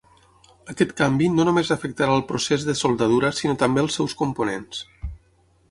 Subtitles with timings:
[0.73, 4.83] Aquest canvi no només afectarà el procés de soldadura sinó també als seus components.